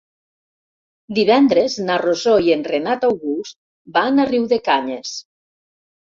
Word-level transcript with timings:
Divendres 1.17 1.75
na 1.89 1.97
Rosó 2.03 2.33
i 2.45 2.49
en 2.55 2.63
Renat 2.67 3.05
August 3.09 3.57
van 3.99 4.17
a 4.17 4.25
Riudecanyes. 4.31 5.13